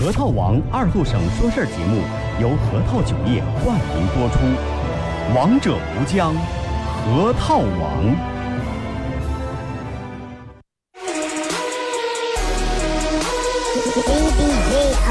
[0.00, 2.00] 核桃王二后省说事儿节目
[2.40, 4.38] 由核桃酒业冠名播出，
[5.36, 6.34] 王者无疆，
[7.04, 8.29] 核桃王。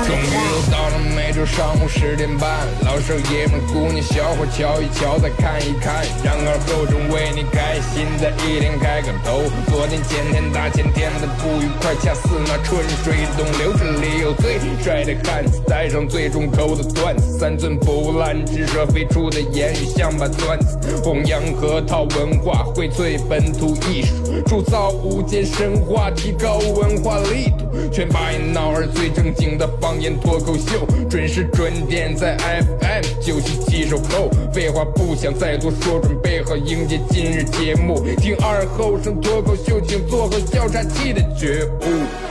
[0.05, 9.43] 终于又到了每周上午十点半，老少爷们姑娘小伙瞧一瞧再看一看，然而各种为你开心的一天开个头。
[9.67, 29.99] 昨天前天大前天的不愉快，恰似那春水东流，这里有最帅的汉子，带上最重口的段子，三寸不烂之舌飞出的言语像把钻子，弘扬核桃文化，荟萃本土艺术，铸造无间神话，提高文化力度，全把一闹儿最正经的方。
[29.99, 34.29] 言脱口秀，准时准点在 FM 九七七收口。
[34.53, 38.05] 废话不想再多说，准备好迎接今日节目。
[38.17, 42.28] 听二后生脱口秀，请做好笑岔气的觉悟。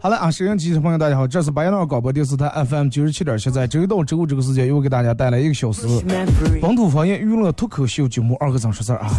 [0.00, 5.86] 好了啊，收音机的朋友，大家好，这是白杨广播电视台 FM 九十七点七，在周一到周五这个时间，又给大家带来一个小时
[6.60, 9.12] 本土方言娱乐脱口秀节目《二和尚说事儿》啊。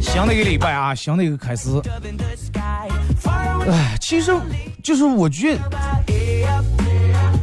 [0.00, 1.68] 新的一个礼拜啊，新的一个开始。
[3.68, 4.32] 哎，其实
[4.82, 5.60] 就是我觉得，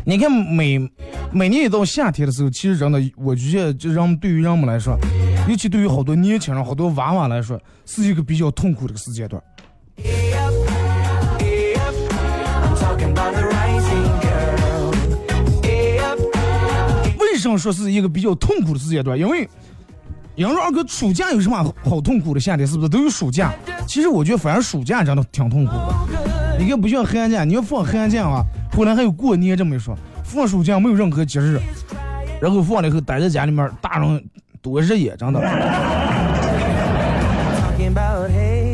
[0.05, 0.91] 你看每。
[1.35, 4.95] 每年一到夏天的时候，其实真的，我觉得就让对于人们来说，
[5.49, 9.41] 尤其对于好多年轻人、好多娃娃来说，是一个比较痛苦的时间段。
[17.17, 19.17] 为什么说是一个比较痛苦的时间段？
[19.17, 19.49] 因为，
[20.35, 22.39] 因为二哥暑假有什么好痛苦的？
[22.39, 23.53] 夏天是不是都有暑假？
[23.87, 25.93] 其实我觉得，反正暑假真的挺痛苦的。
[26.57, 28.43] 你看，不像寒假，你要放寒假啊，
[28.75, 29.95] 后来还有过年这么一说。
[30.23, 31.59] 放暑假没有任何节日，
[32.41, 34.23] 然后放了以后待在家里面，大人
[34.61, 35.39] 多日也，真的，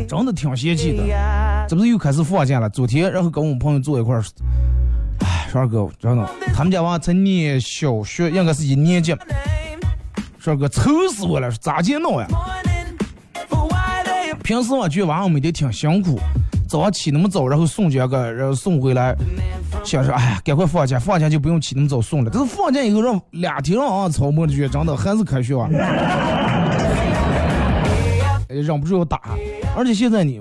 [0.08, 1.02] 真的挺嫌弃的。
[1.68, 2.70] 这不是又开始放假了？
[2.70, 4.24] 昨天然后跟我们朋友坐一块儿，
[5.18, 9.14] 哎，说二哥，真的，他们家娃才念小学，应该是一年级。
[10.40, 12.26] 说哥愁死我了，咋见闹呀？
[14.42, 16.18] 平时我觉得娃娃每天挺辛苦。
[16.66, 19.14] 早上起那么早，然后送这个，然后送回来，
[19.84, 22.30] 想说，哎呀，赶快放假，放假就不用起那么早送了。
[22.32, 25.68] 但是放假以后让两天啊，操磨的觉真的还是开学啊，
[28.48, 29.20] 忍不住要打。
[29.76, 30.40] 而且现在你，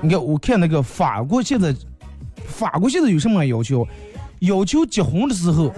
[0.00, 1.74] 你看，我看那个法国现在，
[2.46, 3.84] 法国现在有什么要求？
[4.40, 5.72] 要求结婚的时候，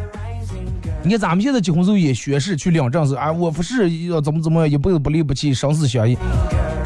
[1.02, 6.16] 你看咱们现在结婚时候也学士去领证是啊，我不是要怎么怎么一辈子不离不弃，生死相依。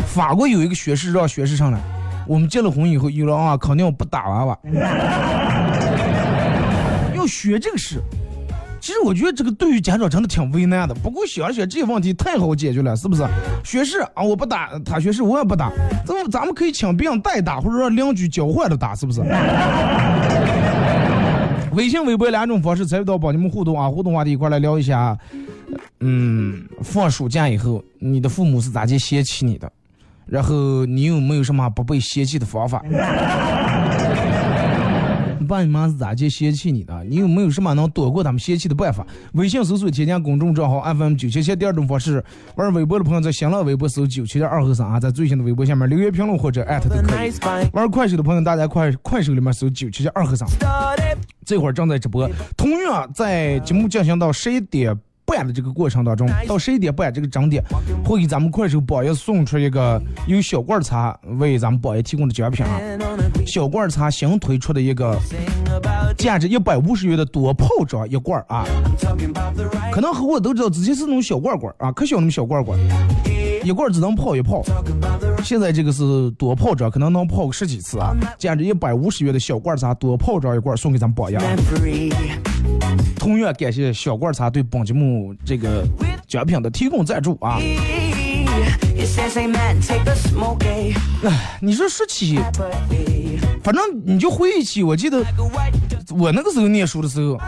[0.07, 1.81] 法国有一个学士让学士上来。
[2.29, 4.59] 我们结了婚以后有了啊，肯定不打娃娃，
[7.17, 8.01] 要学这个事。
[8.81, 10.95] 其实我觉得这个对于家长真的挺为难的。
[10.95, 13.27] 不过想想这个问题太好解决了，是不是？
[13.65, 15.73] 学士啊，我不打，他学士我也不打，
[16.07, 19.21] 咱们咱们可以请别人代打，或者让邻居交换着打，是不是？
[21.73, 25.17] 微信、微博两种方式参与到帮你们互动啊，互动话题一块来聊一下。
[26.01, 29.71] 嗯，放暑假以后，你的父母是咋就嫌弃你的？
[30.27, 32.83] 然后你有没有什么不被嫌弃的方法？
[35.53, 37.05] 爸你妈是咋介嫌弃你的？
[37.05, 39.07] 你有没有什么能躲过他们嫌弃的办法？
[39.35, 41.55] 微信搜索添加公众账号 FM 九七七。
[41.55, 42.25] 第二种方式，
[42.57, 47.31] 玩微博的朋友在新浪微博搜九七七二和尚啊，在最新的微博下面留言评论或者艾特都可以。
[47.75, 50.49] 玩快手的朋友，大家快快手里面搜九七七二和尚，
[51.45, 52.27] 这会儿正在直播。
[52.57, 54.99] 同样在节目进行到十一点。
[55.33, 57.65] 半的这个过程当中，到十一点半这个整点，
[58.05, 62.79] 会给咱们快手榜爷送出一个由小罐茶为咱们榜爷提供的奖品啊！
[63.47, 65.19] 小罐茶新推出的一个
[66.19, 68.67] 价值一百五十元的多泡装一罐啊，
[69.91, 72.79] 可能很多都知道，之前是那种小罐罐啊，可小那么小罐罐，
[73.65, 74.63] 一罐只能泡一泡。
[75.43, 78.15] 现在这个是多泡装，可能能泡个十几次啊！
[78.39, 81.39] 价值一百五十元的小罐茶多泡装一罐送给咱们宝爷。
[83.23, 85.87] 同样感谢小罐茶对本节目这个
[86.27, 87.57] 奖品的提供赞助啊。
[87.61, 88.81] 哎，
[91.61, 92.41] 你说说起，
[93.63, 95.25] 反正你就回忆起，我记得
[96.19, 97.39] 我那个时候念书的时候，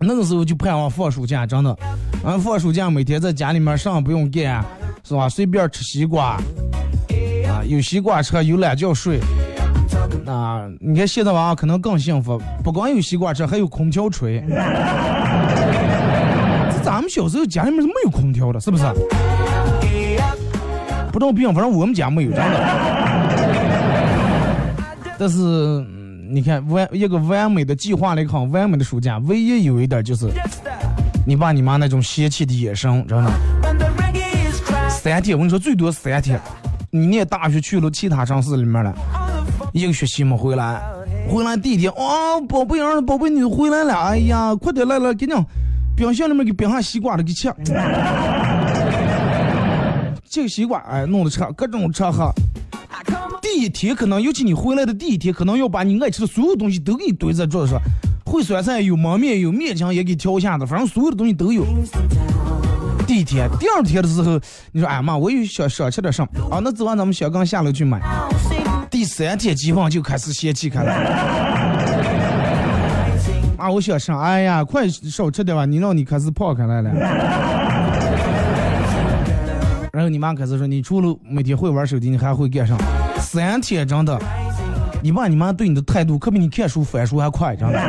[0.00, 1.70] 那个时候就盼望放暑假，真的，
[2.24, 4.64] 啊，放暑假每天在家里面啥不用干，
[5.04, 5.28] 是吧？
[5.28, 6.40] 随便吃西瓜，
[7.46, 9.20] 啊，有西瓜吃，有懒觉睡。
[10.26, 14.42] 啊，你看现在娃可能更幸福，不光有西瓜吃，还有空调吹。
[16.70, 18.84] 这咱们小时候家里面是没有空调的，是不是？
[21.12, 22.44] 不知道病，反正我们家没有，真的。
[25.18, 25.86] 但是嗯
[26.32, 30.28] 你看完一个完美的计划了一个很完美的暑假，唯一有一点就是，
[31.26, 33.30] 你爸你妈那种嫌弃的眼神，真的。
[34.88, 36.40] 三天，我跟你说最多三天，
[36.90, 38.94] 你念大学去了其他城市里面了。
[39.72, 40.82] 一个学期没回来，
[41.28, 45.32] 回来第一天，啊，宝贝儿，宝贝你回来了，哎呀，快点来来，给你
[45.96, 47.52] 冰箱里面给冰上西瓜了，给吃。
[50.28, 52.32] 这个西瓜，哎，弄的吃，各种吃喝。
[53.42, 57.80] 第一天可能，尤其你回来的第一天，可能要把你爱吃的所有东西都给你堆在桌子上，
[58.24, 61.64] 烩酸菜有焖面有面酱也给挑下子，反正所有的东西都有。
[63.06, 64.38] 第一天，第二天的时候，
[64.70, 66.60] 你说，哎妈，我又想少吃点什么啊？
[66.62, 68.00] 那走完咱们小刚下楼去买。
[69.00, 70.92] 第三天基本就开始嫌弃开了，
[73.56, 76.90] 啊，我想吃，哎呀，快少吃点吧，你让你开始胖开来了。
[79.90, 82.76] 然后你妈开始说，你除了每天会玩手机，你还会干啥？
[83.18, 84.20] 三天真的，
[85.02, 87.80] 你爸你妈对你的态度可比你看书翻书还快，真的。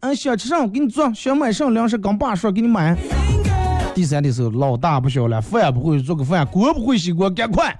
[0.00, 2.98] 嗯，想吃啥我给你做，想买啥粮食跟爸说给你买。
[3.94, 7.76] 第三的时候，老大不小了，饭不会做个饭，锅不会洗锅，赶快。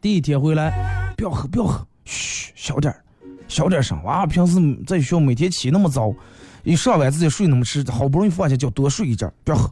[0.00, 3.00] 第一天回来，不要喝，不要喝，嘘，小点儿，
[3.46, 4.02] 小点声。
[4.04, 6.12] 娃平时在学校每天起那么早，
[6.64, 9.70] 一上晚自习睡那么迟，好不容易放下叫多睡一阵，不要喝。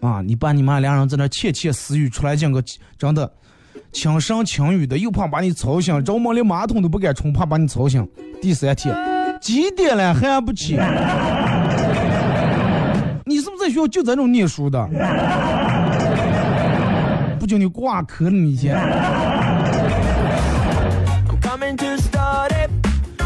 [0.00, 2.62] 啊，你爸你妈两人在那窃窃私语，出来讲个
[2.98, 3.32] 真的
[3.92, 8.04] 轻声轻语的，又怕把你吵醒，着忙连马桶都不敢冲，怕把你吵醒。
[8.40, 8.92] 第三天，
[9.40, 10.76] 几点了还不起？
[13.32, 14.78] 你是不是在学校就这种念书的？
[17.40, 18.76] 不叫你挂科了，你先。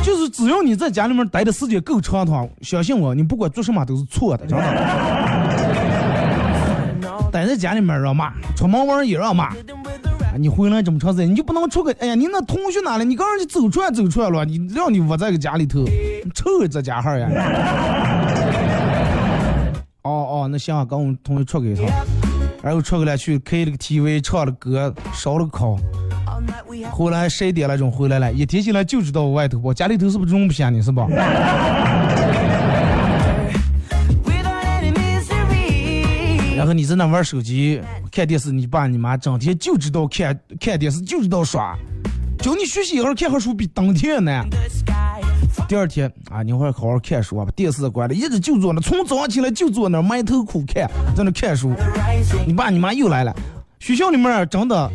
[0.03, 4.65] 就是只要你在家里面待的时间够长的话，相信我，你不管做什么都是错的，真的。
[7.33, 9.51] 待在家里面让骂，出门玩也让骂。
[10.39, 11.93] 你回来这么长时间，你就不能出个？
[11.99, 13.05] 哎呀，你那同学哪里？
[13.05, 15.85] 你刚让你走出来走出来了，你让你窝在个家里头，
[16.35, 17.29] 臭这家伙呀！
[20.07, 21.85] 哦哦，那行啊，跟我们同学出去一趟，
[22.63, 25.77] 然后出去了去开了个 TV，唱了歌，烧了个烤，
[26.93, 31.07] 后来十一点了钟回来了，一提起来就知道我外头，我家里头是不是容不下你，是吧？
[36.57, 37.81] 然后你在那玩手机、
[38.11, 41.77] 看电视，你爸你妈整天就知道看看电视，就知道耍，
[42.39, 44.49] 教你学习一会儿看会书比当天难。
[45.69, 51.73] 第二天啊，你会好好看书啊，把电视关了，一直就坐那，从早上起来就坐那埋头苦看，在那看书。
[52.47, 53.35] 你爸你妈又来了，
[53.81, 54.91] 学校里面真的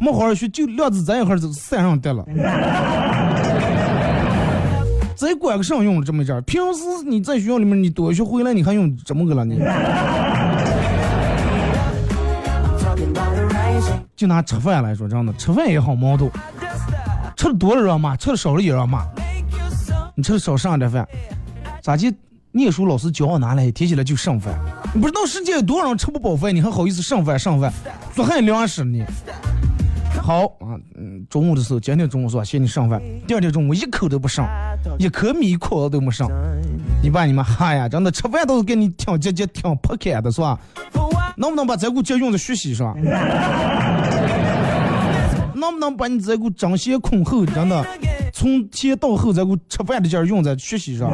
[0.00, 2.24] 没好好学，就量子这一会儿就山上得了。
[5.14, 9.58] 再管个啥用这么一阵平时你在学校里面你多学回来，你还用怎么个了你？
[14.16, 16.30] 就拿吃饭来说，真的吃饭也好矛盾，
[17.36, 19.04] 吃的多了让骂，吃的少了也让骂。
[20.14, 21.06] 你吃的少上点饭，
[21.82, 22.08] 咋就
[22.52, 24.54] 念书老师教我拿来，提起来就剩饭。
[24.94, 27.72] 你不知道世界有多少人吃不饱饭，你还好意思剩饭剩饭？
[28.14, 29.04] 做汉粮食呢？
[30.22, 34.46] 好啊，嗯，中午的时候，今天中午说嫌你剩饭，第二天中午一口都不剩，
[34.98, 36.30] 一颗米壳都没剩。
[37.02, 40.58] 你爸你妈，哈呀，真的吃饭都是给你挺节节挺破开的是吧？
[41.36, 42.96] 能不能把这股劲用在学习上？
[45.54, 47.84] 能不能把你这股争先恐后，真的
[48.36, 51.08] 从前到后这股吃饭的劲儿用在学习上？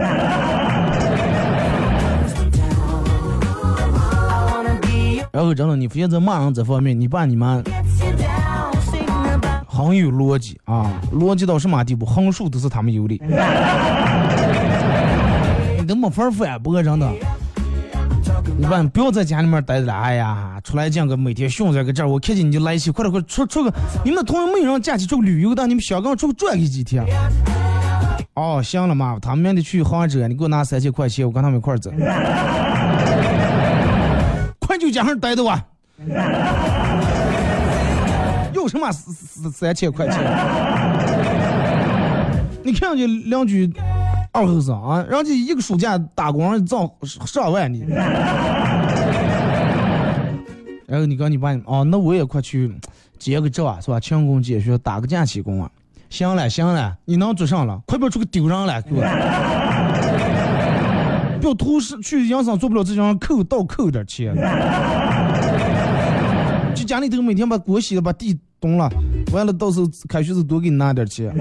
[5.30, 7.62] 然后真的，你发现在骂人这方面，你爸你妈
[9.66, 13.20] 很有逻辑啊，逻辑到什么地步，横竖都是他们有理，
[15.78, 17.06] 你都没法反驳，真的。
[18.60, 23.72] 你爸不要在家里面待着了，哎呀，出来见个每天熊在个这，我看见你就来气，快点快出出个，
[24.04, 27.02] 你们的同学没有人假期出去旅游的，你们想跟我出去转个几天。
[28.34, 31.90] 哦，行了嘛，他们明天去杭州，你给我拿三千块钱，我跟他们一块走。
[34.58, 35.64] 快就家上待着吧，
[38.52, 40.18] 有什么三三千块钱？
[42.62, 43.72] 你看见两句
[44.32, 46.88] 二后生啊，人家一个暑假打工挣
[47.26, 47.80] 上万呢。
[50.86, 52.72] 然后你 跟你爸哦，那我也快去
[53.18, 53.98] 接个账啊，是吧？
[53.98, 55.70] 勤工俭学，打个假期工啊。
[56.08, 59.00] 行了行了，你能做上了，快不要出去丢人了，给我。
[61.40, 64.34] 不 要图是去营生做不了这种扣倒扣点钱。
[66.74, 68.90] 就家里头每天把锅洗了，把地动了，
[69.32, 71.32] 完了到时候开学时多给你拿点钱。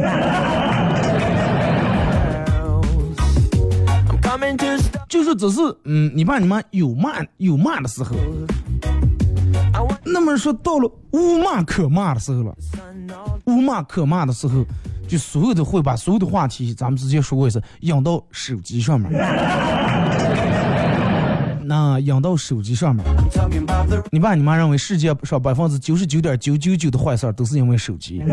[5.09, 8.15] 就是只是嗯，你爸你妈有骂有骂的时候。
[10.05, 12.55] 那么说到了无骂可骂的时候了，
[13.45, 14.63] 无骂可骂的时候，
[15.07, 19.11] 就所有的会把所有的话题，咱们之前说过一次，引到手机上面。
[21.63, 23.05] 那引到手机上面，
[24.11, 28.23] 你爸你妈认为世界上百分之九十九点九九九的坏事儿都是因为手机。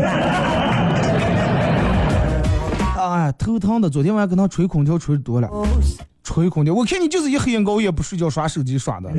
[2.97, 5.47] 哎，头疼的，昨天晚上跟他吹空调吹多了，
[6.27, 9.09] 吹空调，我看你就是一黑夜熬夜不睡觉耍手机耍的。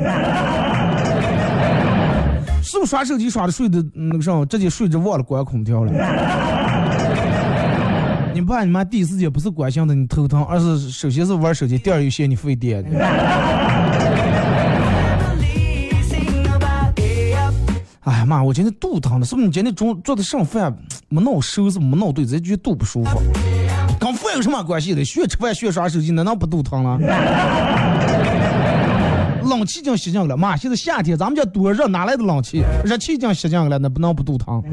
[2.61, 5.91] 是不是耍手机耍的睡的那个啥，直接睡着忘了关空调了？
[8.31, 12.85] 你爸你妈第一时间不是关心的你头疼，而是首先是玩手机，第二又嫌你费电。
[18.01, 20.71] 哎呀妈，我今天肚疼的，是不是你今天中午做的剩饭
[21.07, 23.19] 没弄收拾没弄对，直接肚不舒服？
[24.35, 25.03] 有什么关系的？
[25.03, 26.97] 学吃饭学耍手机，难道不肚疼了？
[29.49, 32.63] 冷气已经吸进了，妈，现在夏天，咱们家多热，哪来的冷气？
[32.83, 34.61] 热气已经吸进了，那不能不肚疼。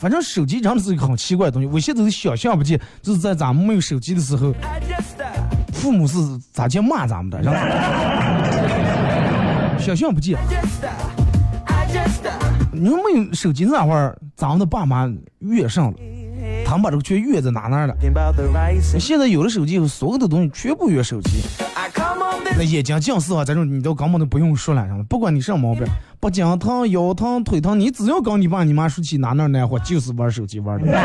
[0.00, 4.54] 反正手机真的是一个很奇怪的东西，我现在都想象不见，就是在咱们没有手机的时候，
[5.72, 6.16] 父母是
[6.52, 7.42] 咋去骂咱们的，
[9.78, 10.38] 想象不见。
[12.78, 15.98] 你们没有手机那会儿，咱们的爸妈越上了。
[16.64, 17.96] 他们把这个全越在哪哪了？
[18.98, 21.42] 现在有了手机以后，所有的东西全部越手机。
[22.56, 25.84] 那眼睛近视啊，这种你都根本都不用说了，不管你什么毛病，
[26.20, 30.86] 不颈疼、腰疼、腿疼，你只要跟你爸你妈说起哪哪难活，就是玩手机玩的。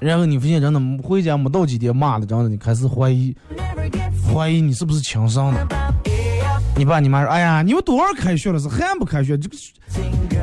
[0.00, 3.34] 然后你发现真的回家没到几天骂的，真的你开始怀疑，
[4.32, 5.66] 怀疑你是不是情商的。
[6.76, 9.38] 你爸你妈说：“哎呀，你们多少开学了是还不开学？
[9.38, 9.56] 这个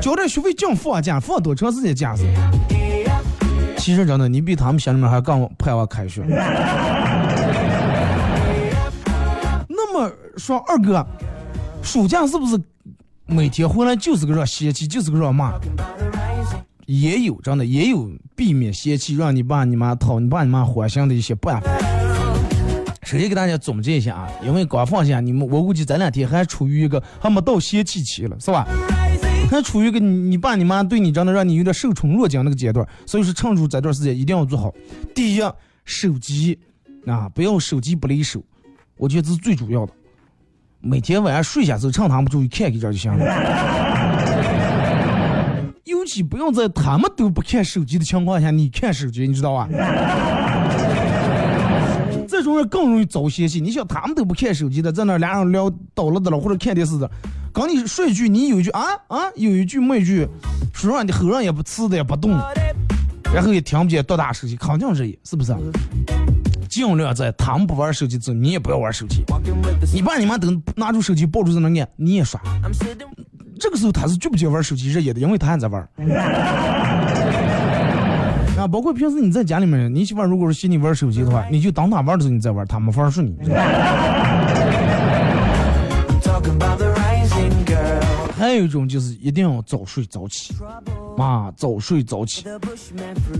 [0.01, 2.23] 交点学费净放假，放多长时间假是？
[3.77, 6.23] 其实真的，你比他们心里面还更盼望开学。
[9.67, 11.05] 那么说，二哥，
[11.83, 12.57] 暑假是不是
[13.25, 15.51] 每天回来就是个让嫌弃，就是个让骂？
[16.85, 21.69] 也有真的，也有避免嫌弃，让你爸你妈讨你爸你妈欢心的一些办法。”
[23.03, 28.67] 首先给大家总结一下啊，因为刚放下你们，我估计这两天还处于一个还没到泄气期了，是吧？
[29.49, 34.73] 还处于一个你爸你妈对你真的让你有点受宠若惊那个阶段，所以说趁住这段时间一定要做好。
[35.13, 35.41] 第一，
[35.83, 36.57] 手机
[37.05, 38.41] 啊，不要手机不离手，
[38.95, 39.91] 我觉得这是最主要的。
[40.79, 43.25] 每天晚上睡下之后，趁他们注意看一点就行了。
[45.83, 49.67] 尤其不用在他们都不看手机的情况下，你看手机，你知道吧？
[52.41, 53.61] 这种人更容易遭嫌弃。
[53.61, 57.07] 你想，他们都不看手机的，在那俩人聊倒了的了，或者看电视的，
[57.53, 60.27] 刚你说一句，你有一句啊啊，有一句没一句，
[60.73, 62.31] 说让你后让也不吃的也不动，
[63.31, 65.55] 然后也听不见多大手机，肯定是也是不是？
[66.67, 69.23] 尽量在他们不玩手机之后，你也不要玩手机。
[69.93, 72.41] 你爸你妈等拿出手机抱住在那按，你也刷。
[73.59, 75.87] 这个时候他是绝不接玩手机热夜的，因为他还在玩。
[78.61, 83.35] 啊，包括平时你在家里面，你媳妇如果是嫌你玩手机的话，你就当他玩的时候你再玩，他没法说你。
[88.37, 90.53] 还有一种就是一定要早睡早起，
[91.17, 92.45] 妈，早睡早起，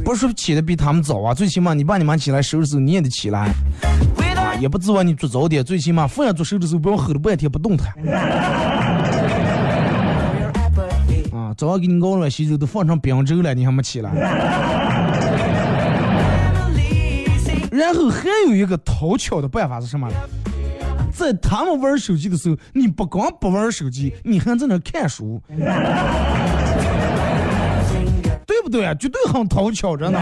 [0.04, 3.50] 不是起的比他们早啊，最起码你爸你妈起来收拾你也得起来，
[4.36, 7.94] 啊，也不指望你做早点，最起码饭做收的时候不要吼了半天不动弹。
[11.32, 14.10] 啊，早上给你熬了稀粥都放成冰粥了，你还没起来。
[17.72, 20.08] 然后还有一个讨巧的办法是什么？
[21.14, 25.42] 在他们玩手机的时候，你不光不玩手机，你还在那看书，
[28.46, 28.94] 对不对啊？
[28.96, 30.20] 绝对很讨巧着呢。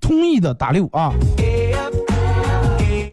[0.00, 1.12] 同意的打六啊，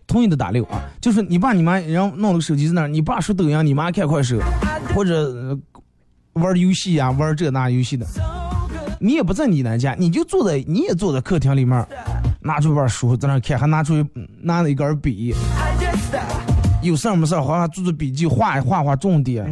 [0.07, 4.39] 同意的打六啊，就是你爸你妈然后弄了个手机在那儿，你爸说抖音，你妈看快手，
[4.95, 5.57] 或者
[6.33, 8.05] 玩游戏呀，玩这那游戏的。
[8.99, 11.85] 你也不在你那家，你就坐在，你也坐在客厅里面，
[12.41, 14.03] 拿出本书在那看，还拿出
[14.41, 15.33] 拿了一根笔，
[16.81, 19.45] 有事儿没事儿，好好做做笔记，画一画画重点。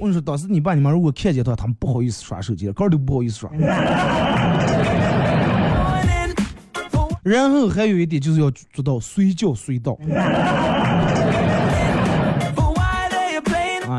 [0.00, 3.50] 我跟你说，当时你爸你妈如果看见的话，他们不好意思耍手机，根儿都不好意思耍。
[7.22, 9.98] 然后还有一点就是要做到随叫随到。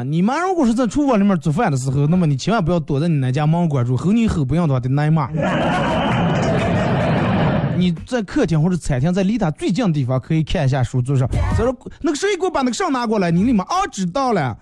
[0.04, 5.30] 你妈如果是在厨房里面做饭的时候，那么你千万不要躲在你那家门关住，吼你吼不样的话得挨骂。
[7.78, 14.58] 你在客厅或者餐厅，在离他最近的地方可以看一下书桌上，他说那个谁给我把那个上拿过来，你立马啊知道了。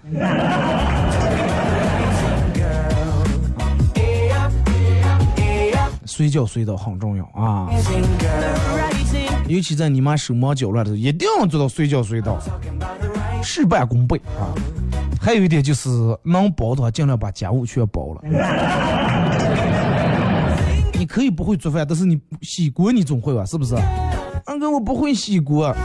[6.05, 7.67] 随叫随到很重要啊，
[9.47, 12.37] 尤其在你妈手忙脚乱的时候，一定要做到随叫随到，
[13.41, 14.51] 事半功倍啊。
[15.25, 15.89] 还有一点就是
[16.21, 18.21] 能包的话，尽量把家务全包了。
[20.93, 23.43] 你可以不会做饭，但是你洗锅你总会吧？
[23.43, 23.73] 是不是？
[24.45, 25.75] 二哥，我不会洗锅，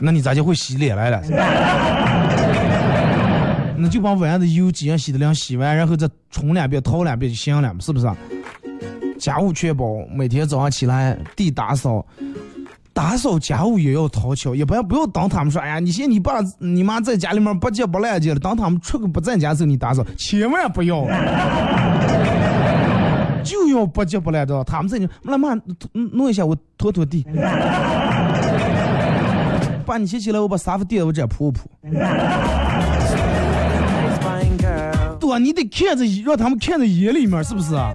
[0.00, 1.20] 那你咋就会洗脸来了？
[3.76, 8.08] 那就把碗的油几样洗的凉，洗完然后再冲两遍、掏两遍就行了，是不是？
[9.18, 12.06] 家务全包，每天早上起来地打扫。
[12.92, 21.06] 打扫家务也要讨巧，也不要不要当他们说，哎呀，你嫌你爸你妈在家里面不洁不烂净了，当他们出个不在家时候你打扫，千万不要，
[23.44, 25.56] 就要不洁不烂的，他们在你妈妈
[25.92, 27.24] 弄一下我拖拖地，
[29.86, 31.70] 把你掀起来，我把沙发垫我这铺铺，
[35.20, 37.94] 对你得看着让他们看着眼里面，是不是啊？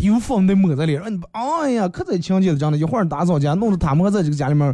[0.00, 4.72] 有风得抹在脸上，哎呀，可得情节了，真的，一会儿打扫家，弄得他们在这个家里面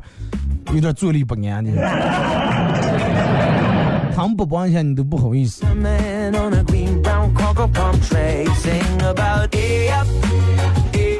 [0.74, 1.70] 有点坐立不安的。
[4.14, 5.64] 他们不帮一下你都不好意思。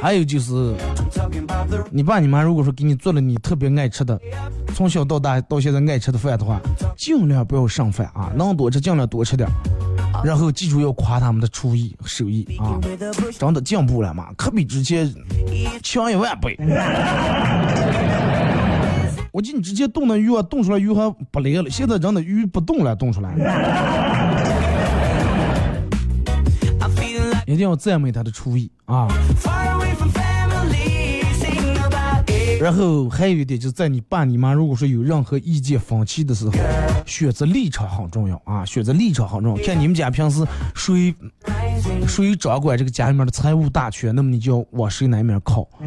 [0.00, 0.75] 还有就是，
[1.90, 4.20] 你爸你妈如果说给你做了你特别爱吃的，
[4.75, 6.61] 从小到大到现在爱吃的饭的话，
[6.96, 9.48] 尽量不要剩饭啊，能多吃尽量多吃点。
[10.24, 12.80] 然后记住要夸他们的厨艺手艺啊，
[13.38, 15.12] 真的进步了嘛，可比之前
[15.82, 16.56] 强一万倍。
[19.30, 23.34] 我记你之前冻的鱼啊，冻出来鱼还不来了，现在真的鱼不动了，冻出来。
[27.46, 29.06] 一定要赞美他的厨艺啊。
[32.61, 36.53] 然后还有一点就是在你爸你妈如果说有任何意见分歧的时候，
[37.05, 39.64] 选择立场很重要啊，选择立场很重要。
[39.64, 41.14] 看你们家平时谁
[42.07, 45.69] 谁掌管这个家里面的财务大权，那么你就要往谁那面靠。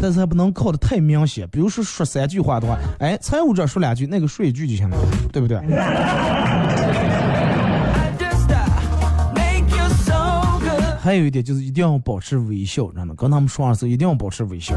[0.00, 4.96] 但是还不能靠的太明显，比如说说三句话的话，哎，财务这说两句，那个说一句就行了，
[5.32, 5.56] 对不对？
[11.04, 13.14] 还有一点就是一定要保持微笑，知道吗？
[13.14, 14.74] 跟他们说话的时候一定要保持微笑。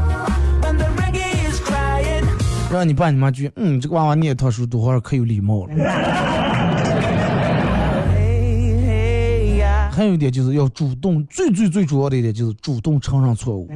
[2.70, 5.74] 让你爸你妈觉嗯，这个娃娃念套书多会儿可有礼貌了。
[9.90, 13.66] 还有一点就是要主动，最最最主要的一点就是主动承认错误。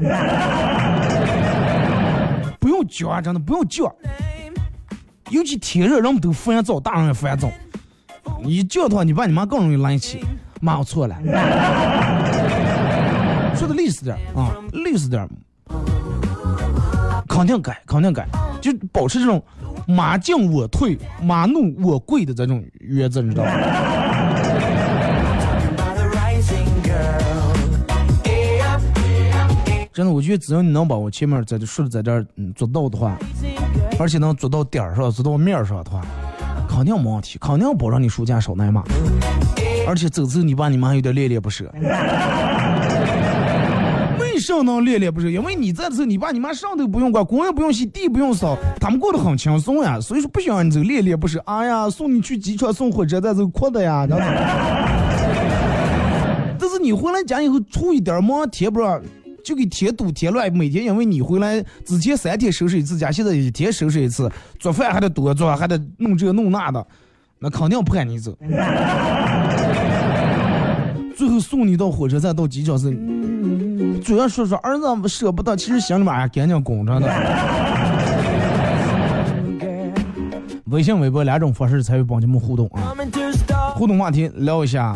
[2.61, 3.91] 不用犟，真的不用犟。
[5.31, 7.51] 尤其天热，人们都烦躁，大人也烦躁。
[8.45, 10.23] 你犟的话，你爸你妈更容易来气。
[10.61, 11.17] 妈，我错了。
[13.63, 15.29] 说的利索点啊，利索点，
[17.29, 18.27] 肯定改，肯定改，
[18.61, 19.41] 就保持这种
[19.87, 23.51] 马进我退，马怒我跪的这种原则，你知道吗？
[29.93, 33.17] 真的，我觉得只要你能把我前面在这说的在这儿嗯做到的话，
[33.97, 36.05] 而且能做到点儿上，做到面上的话，
[36.69, 38.83] 肯定没问题，肯定保证你暑假少挨骂，
[39.87, 41.73] 而且走走你爸你妈还有点恋恋不舍。
[44.53, 50.01] 上能恋恋不舍，因为你在的时候，你爸你妈上都不用管，锅也不用洗，地不用扫，他们过得很轻松呀。
[50.01, 51.43] 所以说不想让你走恋恋不舍。
[51.47, 54.07] 哎呀，送你去机场，送火车站走哭的呀。
[56.59, 59.03] 但是你回来家以后出一点忙，贴不上，
[59.43, 60.53] 就给贴堵贴乱。
[60.53, 66.87] 每天因为你回来之前三天收拾一次家，现在一天收拾一次，做饭还得多做，还得弄这弄那的，
[67.39, 68.37] 那肯定不喊你走。
[71.17, 72.91] 最后送你到火车站，到机场是。
[74.05, 77.09] 主要说说儿子舍不得，其实心里面也赶紧拱着呢。
[80.67, 82.95] 微信、微博两种方式参与帮节目互动啊！
[83.75, 84.95] 互动话题聊一下，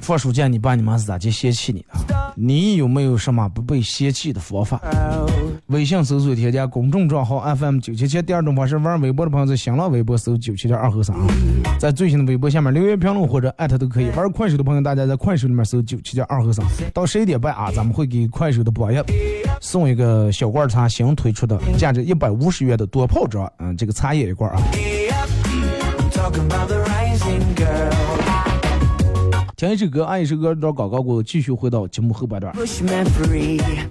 [0.00, 2.16] 放暑假你爸你妈是咋就嫌弃你的？
[2.36, 4.80] 你有没有什么不被嫌弃的方法？
[5.68, 8.20] 微信搜索添加公众账号 FM 九七七。
[8.20, 11.16] 第二种方式，玩微博的朋友在新浪微博搜九七点二和三，
[11.78, 14.10] 在最新的微博下面留言评论或者艾特都可以。
[14.10, 16.64] 玩快手的朋友，大家在快手里面搜九七点二和三。
[16.92, 18.96] 到十一点半啊，咱们会给快手的榜一
[19.60, 24.60] 送一个小罐茶，新推出的，价值一百五十元的多泡茶，嗯，这个茶叶一罐啊。
[29.56, 32.52] 听一首歌，按一首歌，到广告过后，继续回到节目后半段。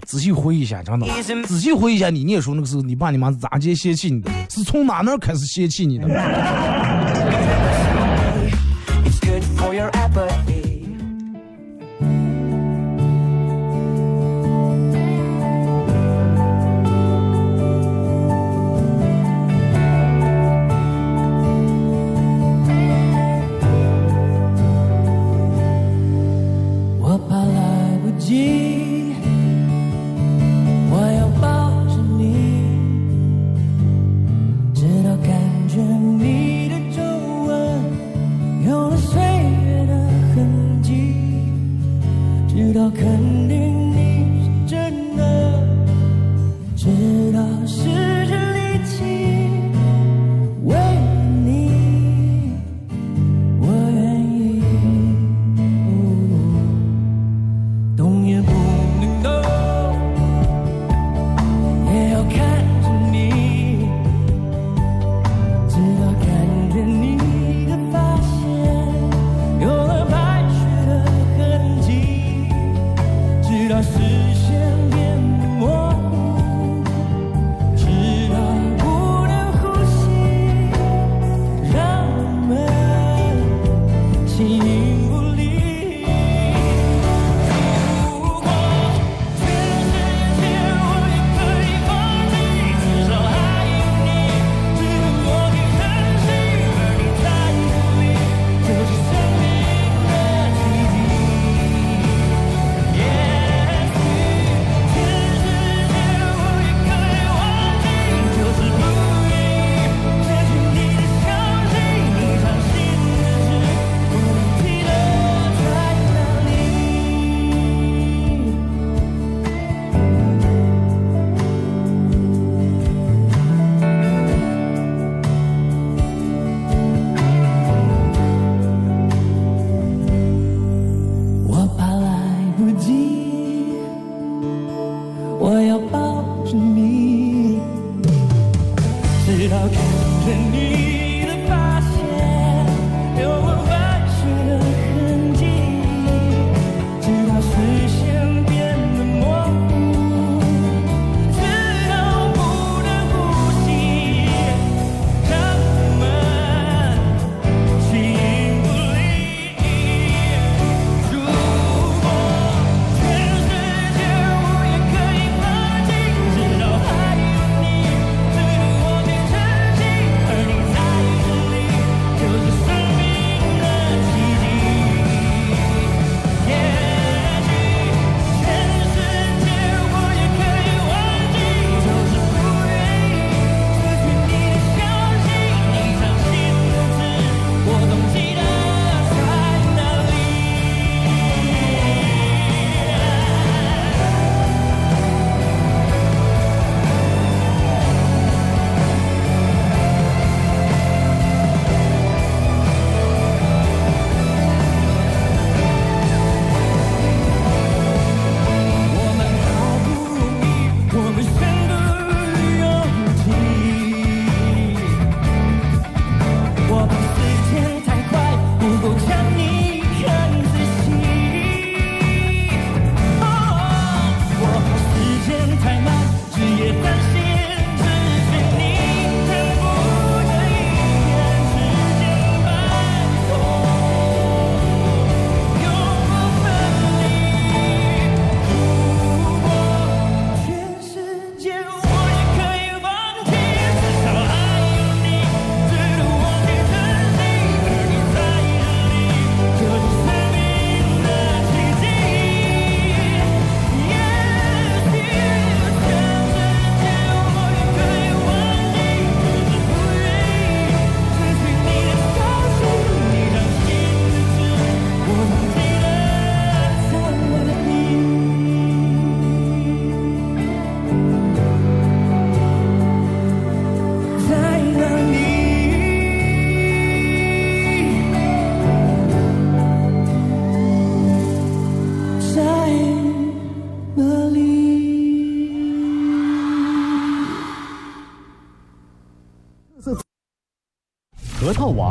[0.06, 1.08] 仔细回忆一下，真的，
[1.48, 4.30] 仔细回忆一下，你念书那个时候，你爸你妈咋接嫌弃你的？
[4.50, 6.08] 是从哪那开始嫌弃你的？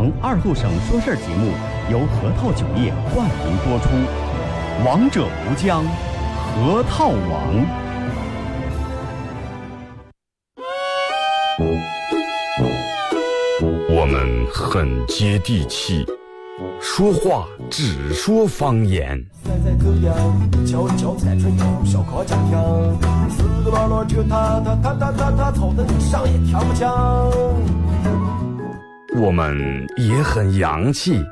[0.04, 1.52] 王二后省说事儿节目
[1.90, 3.88] 由核桃酒业冠名播出，
[4.84, 5.82] 王者无疆，
[6.36, 7.64] 核桃王。
[13.88, 16.04] 我们很接地气，
[16.82, 19.18] 说话只说方言。
[29.16, 31.24] 我们也很洋气，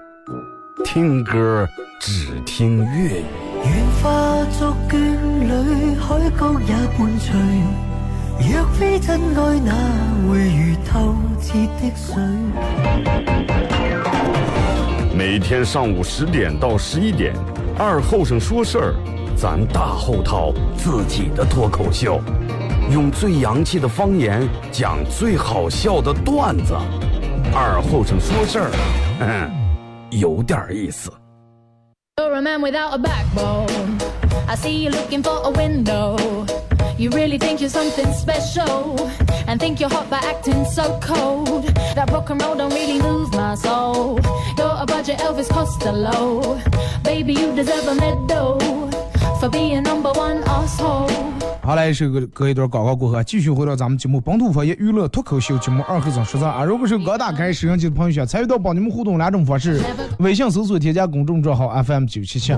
[0.84, 1.68] 听歌
[2.00, 3.24] 只听粤语。
[3.64, 4.96] 愿化作眷
[5.40, 7.34] 侣，海角也伴随。
[8.38, 9.74] 若非真爱，哪
[10.28, 12.22] 会如透彻的水？
[15.12, 17.34] 每天上午十点到十一点，
[17.76, 18.94] 二后生说事儿，
[19.36, 22.20] 咱大后套自己的脱口秀，
[22.92, 26.76] 用最洋气的方言讲最好笑的段子。
[27.53, 28.71] 二后生说事儿，
[29.19, 29.51] 嗯，
[30.11, 31.11] 有点意思。
[32.17, 33.99] You're a man without a backbone.
[34.47, 36.17] I see you looking for a window.
[36.97, 38.95] You really think you're something special
[39.47, 41.65] and think you're hot by acting so cold.
[41.95, 44.19] That rock and roll don't really move my soul.
[44.57, 46.59] You're a budget Elvis Costello.
[47.03, 48.59] Baby, you deserve a medal
[49.39, 51.09] for being number one asshole.
[51.64, 56.64] 好嘞，一首歌隔一段广告过后，继续回到咱们节目本土方言娱乐脱口秀节目二和尚说唱啊。
[56.64, 59.80] 如果是刚打开摄像机的朋友，想参与到帮你们互动两种方式：
[60.18, 62.52] 微信搜索添加公众账号 FM 九七七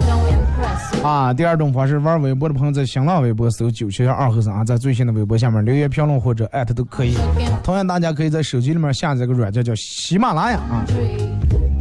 [1.03, 7.15] 啊；第二种方式，玩微博的朋友在新浪微博搜九七七二和尚啊，在最新的微博下面留言评论或者艾特都可以。
[7.63, 10.83] 同样，大家可以在手机里面下载个软件叫喜马拉雅啊。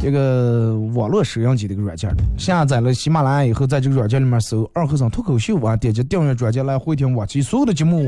[0.04, 8.06] 这个网络摄像机的一个软件，下载了喜马拉雅以后，在这个软件里面搜“二和尚脱口秀”啊，点击订阅专辑来回听往期所有的节目。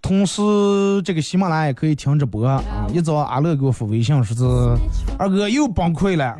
[0.00, 0.40] 同时，
[1.04, 2.64] 这个喜马拉雅也可以听直播啊。
[2.94, 4.42] 一早阿乐给我发微信说是
[5.18, 6.34] 二哥又崩溃了，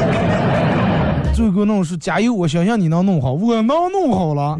[1.32, 4.58] 最后弄是加油，我相信你能弄好，我能弄好了。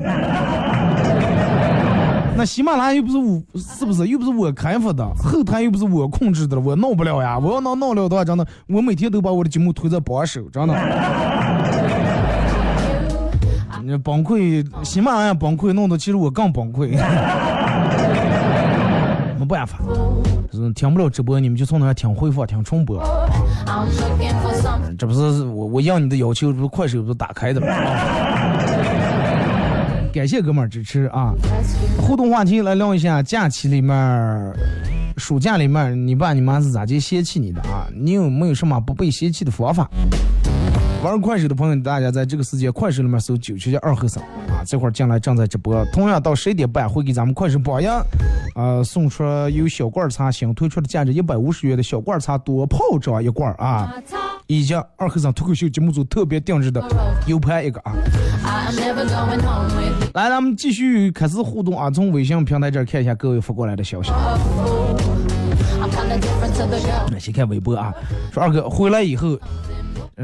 [2.36, 7.38] 那喜马拉雅又不是我，是不是又不是我开发的，后台又不是我控制的，我弄不了呀。
[7.38, 10.74] 我要能弄了的话，真的，我每天都把我的节目推在榜首，真的。
[13.82, 16.90] 你崩溃，喜马拉雅崩溃，弄得其实我更崩溃。
[19.38, 19.78] 没办法，
[20.50, 23.02] 就是听不了直播，你们就从那听回放、听重播。
[24.98, 27.66] 这不是我我应你的要求，不是快手不是打开的吗？
[30.16, 31.34] 感谢哥们儿支持啊！
[32.00, 33.94] 互动话题来聊一下，假期里面，
[35.18, 37.86] 暑假里面，你爸你妈是咋地嫌弃你的啊？
[37.94, 39.90] 你有没有什么不被嫌弃的方法？
[41.04, 45.84] 玩快手的朋友，大家在这个时间快手里面搜九七七二和尚啊，这会儿进来正在直播。
[45.92, 48.02] 同样到十一点半会给咱们快手榜样，
[48.54, 53.92] 呃，送出有小罐茶新推出的价值一百五十元的小罐茶多泡装一罐啊，
[54.46, 56.82] 以及二和尚脱口秀节目组特别定制的
[57.26, 57.92] U 盘一个啊。
[60.12, 61.88] 来，咱们继续开始互动啊！
[61.88, 64.10] 从微信平台这儿看一下各位发过来的消息。
[67.10, 67.94] 那先看微博啊，
[68.32, 69.38] 说二哥回来以后，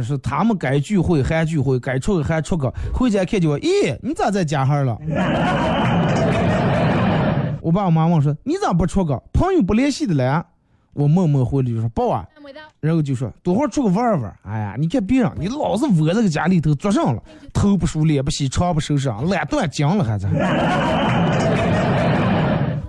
[0.02, 4.98] 是他们该聚会还聚会，该出去还出个，回家看见我，咦，你咋在家哈了？
[7.62, 9.22] 我爸我妈问说你咋不出个？
[9.32, 10.44] 朋友不联系的了？
[10.94, 12.24] 我默默回了就说报啊，
[12.80, 14.34] 然后就说多会儿出去玩玩。
[14.42, 20.28] 哎呀，你看别人，你老是窝在个家里头做上了，头不梳，脸不洗，床不收拾，懒断筋了还在。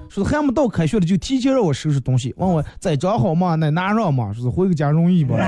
[0.09, 3.55] 说还没到开学了，就提前让我收拾东西，问我在找好吗？
[3.55, 4.31] 那拿上吗？
[4.33, 5.35] 说是回个家容易吧？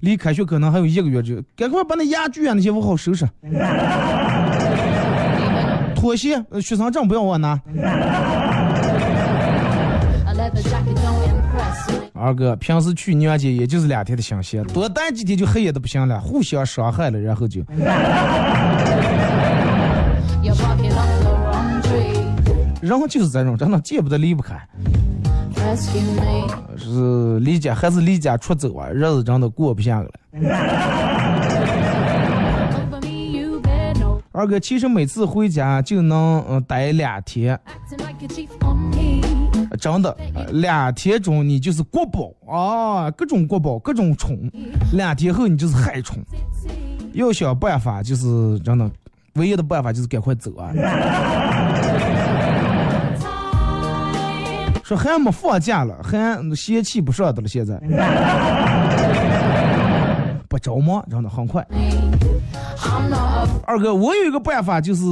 [0.00, 3.28] 离开学可能还有一个月就，赶快把那牙具啊那些我好收拾。
[5.96, 7.60] 拖鞋、呃学生证不要我拿。
[12.18, 17.62] 二哥，平时去娘家也就是两天的新鲜，多待几天就黑夜的不行了，互相伤害了，然后就.
[22.80, 24.60] 人就是这种，真的见不得离不开。
[26.76, 28.88] 是离家还是离家出走啊？
[28.88, 30.12] 日子真的过不下去了。
[34.32, 37.58] 二哥，其实每次回家就能嗯、呃待两天，
[39.78, 44.38] 真的，呃两天中你就是国宝啊，各种国宝，各种宠，
[44.92, 46.18] 两天后你就是海宠。
[47.14, 48.90] 要想办法，就是真的，
[49.34, 50.70] 唯一的办法就是赶快走啊！
[54.84, 57.78] 说还没放假了，还嫌弃不上的了，现在
[60.48, 61.66] 不着忙，真的很快。
[63.66, 65.02] 二哥，我有一个办法，就是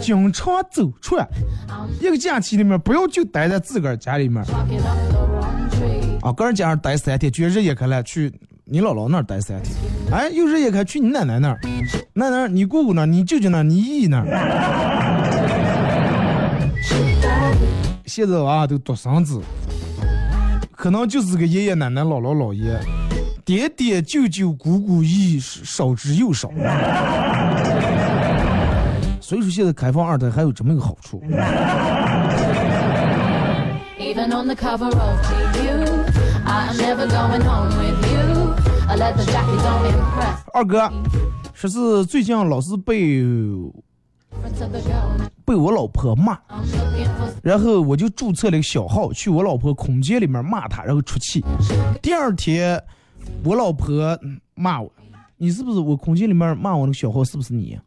[0.00, 1.28] 经常走出来，
[2.00, 4.42] 一个假期里面不要就待在自个儿家里面，
[6.22, 8.32] 啊，个人家上待三天，觉日也开了，去
[8.64, 9.76] 你姥姥那儿待三天。
[10.10, 11.60] 哎，又日也开，去你奶奶那儿，
[12.14, 14.26] 奶奶、你姑姑那儿，你舅舅那儿，你姨姨那儿。
[18.06, 19.40] 现在娃都独生子，
[20.72, 22.80] 可能就是个爷爷奶奶、姥姥姥爷，
[23.46, 26.50] 爹爹、舅舅、姑姑、姨少之又少。
[29.20, 31.22] 所以说，现在开放二胎还有这么一个好处。
[40.52, 40.90] 二哥，
[41.54, 43.22] 说是最近老是被
[45.44, 46.36] 被我老婆骂，
[47.44, 51.44] 然后我就注册了一个小号，去我老婆空间里面骂她，然后出气。
[52.02, 52.82] 第二天。
[53.44, 54.90] 我老婆嗯骂我，
[55.36, 57.78] 你是不是我空间里面骂我那个小号是不是你？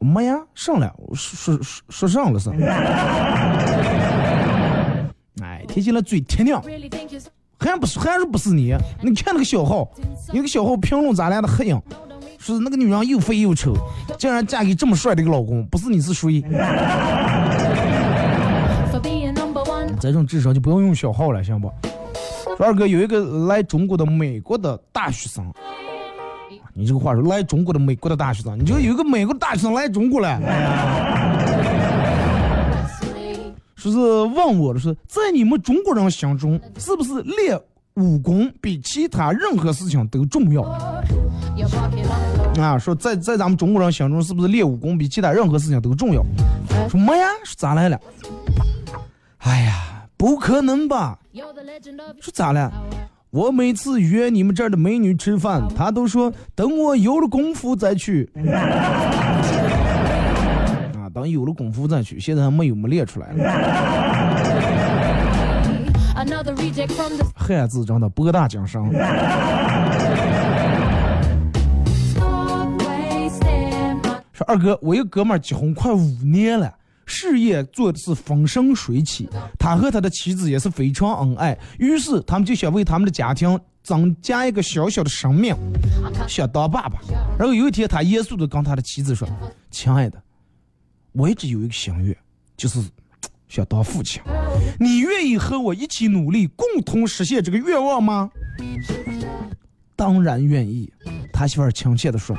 [0.00, 2.50] 没呀，上了，我说说说说上了是。
[5.42, 8.72] 哎，提起来嘴甜娘，really think you're so 还不是还是不是你？
[9.02, 9.88] 你看那个小号，
[10.32, 11.82] 那个小号评论咱俩的黑影，
[12.38, 13.74] 说那个女人又肥又丑，
[14.16, 16.44] 竟然嫁给这么帅的一个老公，不是你是谁.
[20.00, 21.68] 这种智商就不用用小号了，行不？
[22.58, 25.48] 说二哥有一个来中国的美国的大学生，
[26.74, 30.40] 你这个话说来中国的美国的大学生，你就有一个美国的大学生来中国了，
[33.76, 37.56] 说是问我的说，在你们中国人心中，是不是练
[37.94, 40.62] 武功比其他任何事情都重要？
[42.60, 46.26] 啊，说在在咱们中国人心中，是不是练武功比其他任何事情都重要？
[46.90, 48.00] 说没呀，说咋来了？
[49.38, 51.16] 哎呀，不可能吧？
[52.20, 52.72] 说咋了？
[53.30, 58.30] 我每次约你们这儿的美女吃饭，她都说等我有了功夫再去。
[60.96, 63.28] 啊，等有了功夫再去，现在还没有没练出来。
[66.42, 66.52] the
[67.36, 68.82] 汉字真的博大精深。
[74.32, 76.72] 说二哥，我一个哥们儿结婚快五年了，
[77.08, 85.56] 事业做的是风生水起，他和他的妻子也是非常恩爱，于是他们就想为他们的家庭增加一个小小的生命，
[86.28, 87.00] 想当爸爸。
[87.38, 89.26] 然后有一天，他严肃的跟他的妻子说
[89.72, 90.22] ：“亲爱的，
[91.12, 92.14] 我一直有一个心愿，
[92.56, 92.78] 就是
[93.48, 94.20] 想当父亲，
[94.78, 98.30] 你愿意和我一起努力，共同实现这个愿望吗？”
[99.96, 100.92] 当然愿意，
[101.32, 102.36] 他媳妇儿亲切的说。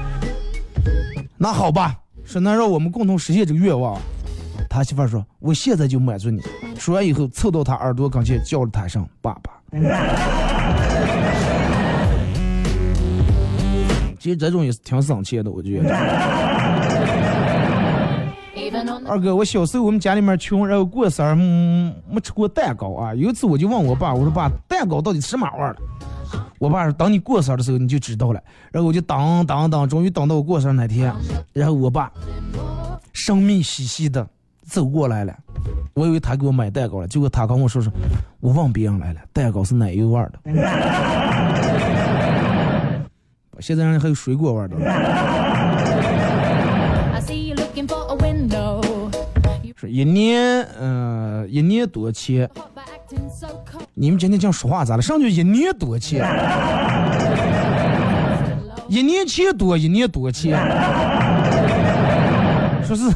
[1.37, 3.99] 那好吧，说那让我们共同实现这个愿望。
[4.69, 6.41] 他媳妇儿说：“我现在就满足你。”
[6.77, 9.51] 说完以后，凑到他耳朵跟前叫了他一声“爸爸”。
[14.19, 15.89] 其实这种也是挺省钱的，我觉得。
[19.07, 23.15] 二哥，我小时候我们家里面穷，然后过生日嗯没吃过蛋糕啊。
[23.15, 25.81] 有一次我就问我爸，我说爸，蛋糕到底什么味儿的？
[26.59, 28.39] 我爸说等你过生日的时候你就知道了。
[28.71, 31.11] 然后我就等等等，终于等到我过生日那天，
[31.53, 32.11] 然后我爸
[33.13, 34.27] 神秘兮兮的
[34.69, 35.35] 走过来了。
[35.95, 37.91] 我以为他给我买蛋糕了，结果他跟我说说，
[38.39, 40.39] 我问别人来了，蛋糕是奶油味的。
[43.59, 44.77] 现在人还有水果味的。
[49.87, 52.47] 一年，呃，一年多钱。
[52.49, 53.81] hot by acting so cold.
[53.93, 55.01] 你们今天讲说话咋了？
[55.01, 56.21] 上去一年多钱，
[58.89, 60.59] 一年前多，一年多钱。
[62.83, 63.09] 说是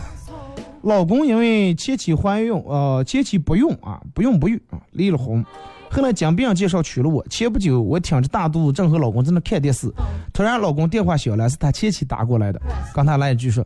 [0.83, 5.43] 老公因为前妻怀孕，呃，前妻不孕啊，不孕不育啊，离了婚。
[5.89, 7.25] 后来经别人介绍娶了我。
[7.29, 9.89] 前不久，我挺着大肚子，正和老公在那看电视，
[10.33, 12.61] 突然老公电话响了，是他前妻打过来的，
[12.93, 13.65] 刚他来一句说：“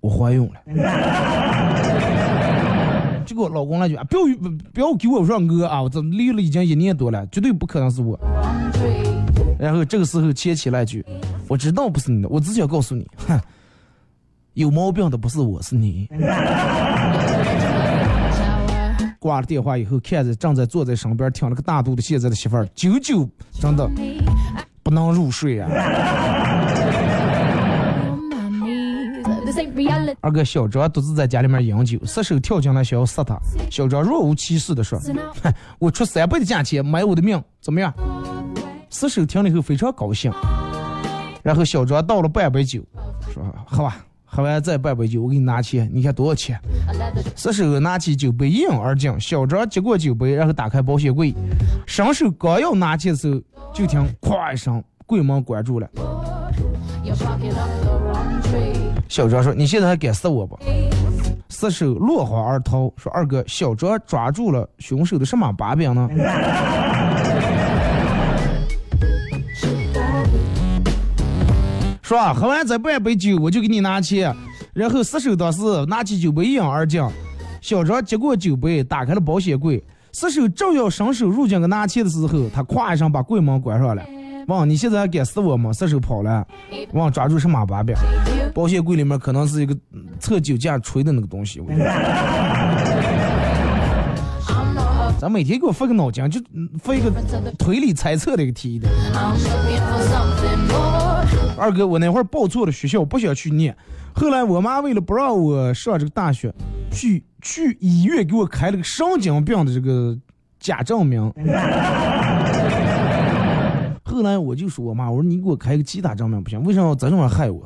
[0.00, 0.52] 我怀孕了。
[3.26, 5.82] ”结果老公来句啊，不要不不要给我让哥啊！
[5.82, 8.18] 我这离了已经一年多了，绝对不可能是我。
[9.58, 11.04] 然后这个时候前妻来句，
[11.48, 13.40] 我知道不是你的，我只想告诉你，哼，
[14.54, 16.08] 有毛病的不是我，是你。
[19.18, 23.88] 挂了电话以后，看着正在坐在身边挺了个大肚的现在的媳妇儿，久久真的
[24.82, 25.70] 不能入睡啊。
[30.20, 33.38] 二哥小张独自在家里面饮酒，失手跳进来想要杀他。
[33.70, 34.98] 小张若无其事的说
[35.42, 37.92] ：“哼，我出三倍的价钱买我的命，怎么样？”
[38.90, 40.32] 失手听了以后非常高兴，
[41.42, 42.82] 然后小张倒了半杯酒，
[43.32, 46.58] 说：“喝吧，喝完再半杯酒，我给你拿钱，你看多少钱？”
[46.88, 51.34] I let the 死手拿起酒杯一饮而尽，小张接过酒杯，然后打开保险柜，
[51.86, 53.38] 伸手刚要拿起的时候，
[53.74, 55.86] 就听咵一声，柜门关住了。
[59.06, 60.58] 小张说：“你现在还敢杀我不？”
[61.50, 66.08] 死手落荒而逃，说：“二哥，小张抓住了凶手的什么把柄呢？”
[72.12, 74.36] 是吧喝完这半杯酒我就给你拿钱，
[74.74, 77.02] 然后失手当时拿起酒杯一饮而尽。
[77.62, 79.82] 小张接过酒杯，打开了保险柜，
[80.12, 84.04] 失手正要伸手入进去拿钱的时候，他咵一声把柜门关上了。
[84.46, 85.72] 问你现在还敢死我吗？
[85.72, 86.46] 失手跑了，
[86.92, 87.96] 忘抓住什么把柄？
[88.52, 89.74] 保险柜里面可能是一个
[90.20, 91.60] 测酒驾锤的那个东西。
[91.60, 91.66] 我
[95.22, 97.08] 咱每天给我发个脑筋，就嗯发一个
[97.56, 98.88] 推理猜测的一个题的。
[101.56, 103.76] 二哥，我那会儿报错了学校，不想去念。
[104.16, 106.52] 后来我妈为了不让我上这个大学，
[106.90, 110.18] 去去医院给我开了个神经病的这个
[110.58, 111.32] 假证明。
[114.02, 117.64] 后来我就说我妈，我说你给我开个其他证明不行，为什么要这么害我？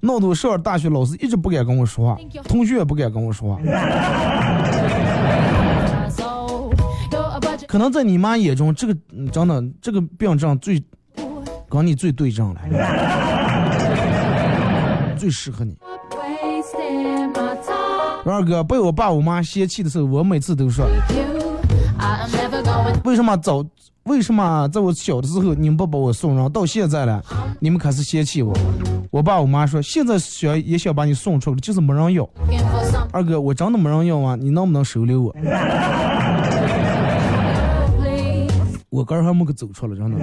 [0.00, 3.60] 闹得我上了大学，老师一直不敢跟我说话，同学也不敢跟我说话。
[7.76, 8.96] 可能在你妈眼中，这个
[9.30, 10.82] 真的这个病症最
[11.68, 12.60] 跟你最对症了，
[15.14, 15.76] 最适合你。
[18.24, 20.86] 二哥被我爸我妈嫌弃的时候，我每次都说，
[23.04, 23.62] 为什么早
[24.04, 27.22] 为什么在我小的时候你们不把我送人，到现在了，
[27.60, 28.56] 你们开始嫌弃我？
[29.10, 32.26] 我爸我妈说，现在想也想把你送出来，就是没人要。
[33.12, 35.36] 二哥，我真的没人要啊，你能不能收留我？
[38.96, 40.16] 我哥儿还没给走出来，真的。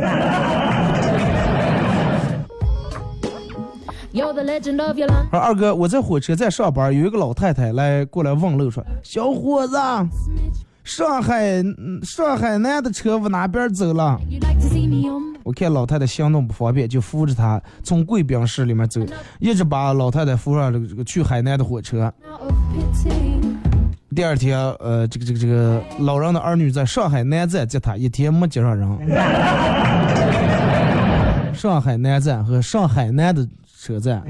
[5.30, 9.78] 二哥，我在火车站上班，有一个老太太来过来问路说：“小伙子，
[10.84, 19.01] 上海嗯上海南的车往哪边走了 You like to see me on？” 我看老太太行动不方便，就扶着她从贵宾室里面走，
[19.39, 22.11] 一直把老太太扶上了这个去海南的火车。
[24.14, 28.88] 第二天，呃，这个这个这个老人的儿女在上海南站接他，一天没接上人。
[31.53, 33.47] 上海南站和上海南的
[33.80, 34.22] 车站。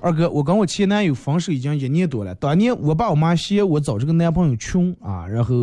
[0.00, 2.34] 二哥，我跟我前男友分手已经一年多了。
[2.34, 5.54] 当年我爸我妈嫌我找这个男朋友穷啊，然后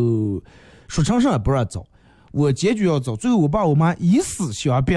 [0.88, 1.84] 说成什也不让找，
[2.32, 3.14] 我坚决要找。
[3.14, 4.94] 最后我爸我妈以死相逼，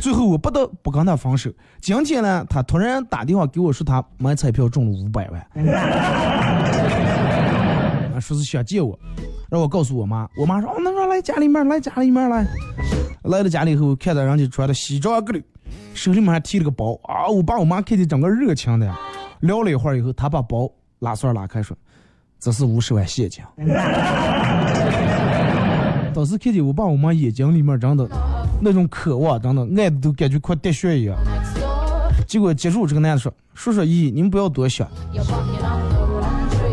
[0.00, 1.50] 最后我不得不跟他分手。
[1.80, 5.40] 今天呢，他突然打电话给我说他买彩票中了五百万，
[8.14, 8.98] 啊，说是想见我，
[9.50, 10.28] 让我告诉我妈。
[10.36, 12.46] 我妈说哦，那说来家里面，来家里面来。
[13.24, 15.42] 来到家里以后，看到人家穿的西装革履，
[15.94, 17.26] 手里面还提了个包啊！
[17.28, 18.94] 我爸我妈看见整个热情的，
[19.40, 21.74] 聊了一会儿以后，他把包拉栓拉开说
[22.38, 23.42] ：“这是五十万现金。
[26.14, 28.06] ”当时看见我爸我妈眼睛里面真的
[28.60, 31.16] 那种渴望，真的爱的都感觉快滴血一样。
[32.26, 34.88] 结果接住这个男的说：“叔叔姨，你们不要多想，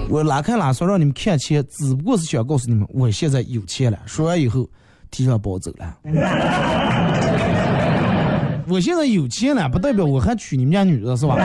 [0.09, 4.67] 我拉开拉栓让你们看钱，只不过是想告诉你们，我现在有钱了。”说完以后，
[5.09, 5.97] 提上包走了。
[8.67, 11.35] 我现在有钱了，不代表我还娶你们家女的是吧？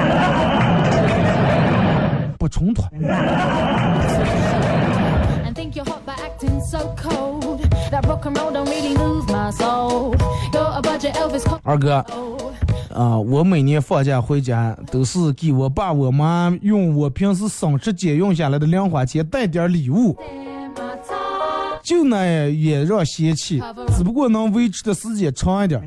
[2.39, 2.85] 不冲突。
[11.63, 12.05] 二哥，
[12.93, 20.17] 啊，我每年放假回家都是给我爸我妈用我平时省吃俭用下来的零花钱带点礼物，
[21.83, 23.63] 就那样也让嫌弃，
[23.97, 25.81] 只不过能维持的时间长一点。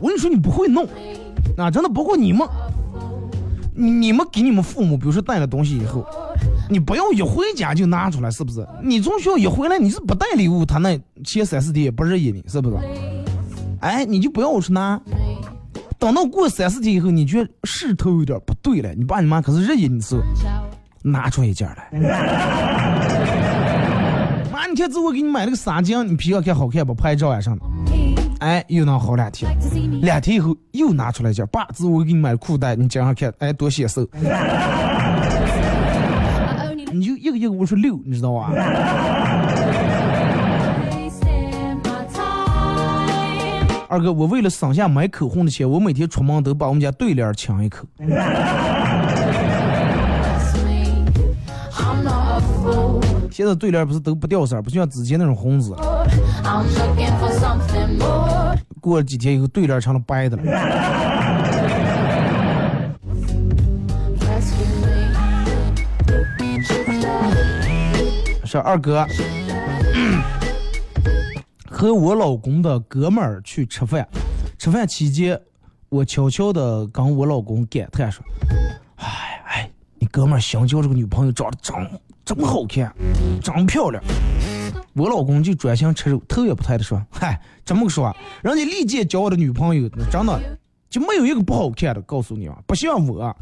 [0.00, 0.84] 我跟你说，你不会弄，
[1.56, 2.18] 啊，真的不会。
[2.18, 2.48] 你们，
[3.72, 6.04] 你们给你们父母，比如说带了东西以后。
[6.72, 8.66] 你不要一回家就拿出来，是不是？
[8.82, 12.76] 你从学校一回来，你是不带礼物，他那前三四天也不热议你，是不是？
[13.80, 14.98] 哎，你就不要去拿。
[15.98, 20.22] 等到过三四天以后，你觉得势头有点不对了，你爸你妈可是热议你的时候，
[21.02, 21.90] 拿出一件来。
[24.50, 26.94] 妈，你看这我给你买了个纱巾，你皮上看好看不？
[26.94, 27.64] 拍照呀上的。
[28.40, 29.54] 哎，又能好两天。
[30.00, 34.04] 两天以后又拿出来一件，爸，这我给你买的裤带，你讲上看，哎，多显瘦。
[36.92, 38.52] 你就一个一个我说六，你知道吧？
[43.88, 47.86] 二哥，我为了省下买口红的钱，我每天出门都把我们家对联儿抢一口。
[53.30, 55.72] 现在对联儿不是都不掉色儿，不像之前那种红纸。
[58.80, 61.11] 过了几天以后，对联儿成了白的了。
[68.52, 69.06] 说二哥，
[71.70, 74.06] 和我老公的哥们儿去吃饭，
[74.58, 75.40] 吃饭期间，
[75.88, 78.22] 我悄悄的跟我老公感叹说
[78.96, 81.74] ：“哎哎，你哥们儿香蕉这个女朋友长得真
[82.26, 82.94] 真好看，
[83.40, 84.04] 真漂亮。
[84.92, 90.58] 我老公就专心吃肉，头也不抬的说：“嗨，这么说，人家历届交我的女朋友，真的
[90.90, 92.02] 就没有一个不好看的。
[92.02, 93.34] 告诉你啊，不像我，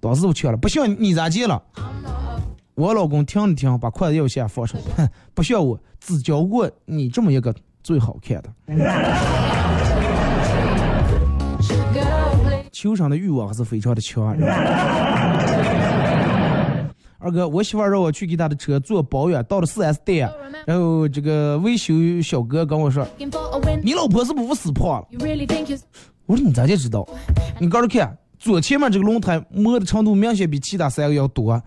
[0.00, 1.62] 当时我去了，不像你咋接了？
[2.76, 8.50] 我老公听了听，把筷子 要下放上，哼，不像我，只教过你这么一个最好看的。
[12.70, 14.36] 求生的欲望还是非常的强。
[17.18, 20.30] 二哥，我媳妇让我去给她的车做保养，到了 4S 店，
[20.66, 23.08] 然后这个维修小哥跟我说
[23.82, 25.06] ：“你老婆是不是死胖了？”
[26.26, 27.08] 我说：“你咋就知道？
[27.58, 31.58] 你告诉看，左前面这个轮胎磨的程度明显比其他三个要多。”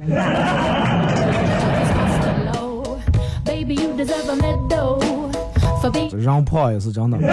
[6.20, 7.18] 人胖也是真的。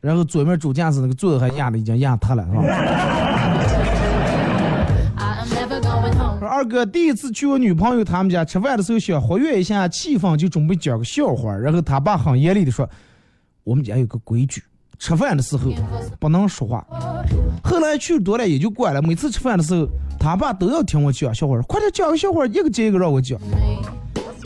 [0.00, 2.62] 然后左面主驾驶那个座子还压的已经压塌了，是吧？
[6.52, 11.54] 二哥第一次去我女朋友他们家吃饭的时候，想活跃一下气氛，就准备讲个笑话。
[11.54, 12.88] 然后他爸很严厉的说
[13.64, 14.62] ：“我们家有个规矩，
[14.98, 15.70] 吃饭的时候
[16.18, 16.84] 不能说话。”
[17.62, 19.00] 后来去多了也就惯了。
[19.00, 19.86] 每次吃饭的时候，
[20.18, 23.38] 他爸都要听我讲笑话，快点讲个笑话，一个接一个让我讲。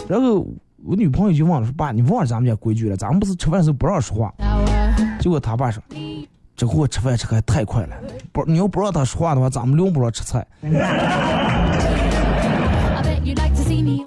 [0.09, 0.46] 然后
[0.87, 2.97] 我女朋友就问了说：“爸，你忘了咱们家规矩了？
[2.97, 4.35] 咱们不是吃饭的时候不让说话？”
[5.18, 5.82] 结果他爸说
[6.55, 7.97] ：“这货吃饭吃还太快了，
[8.32, 10.47] 不，你要不让他说话的话，咱们留不着吃菜。”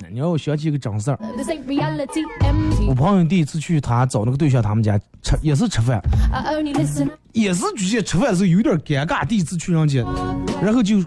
[0.10, 1.20] 你要我想起一个真事儿，
[2.88, 6.00] 我朋友第一次去他找那个对象他们家吃，也是吃饭，
[7.34, 10.06] 也是之前吃饭的时候有点尴尬，第一次去人家，
[10.62, 11.04] 然后就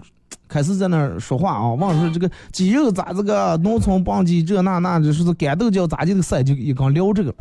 [0.51, 7.33] 开始在那儿说话啊，忘了说这个鸡肉咋这个，农村棒鸡这那那，就是干豆角咋就个塞，就一刚聊这个。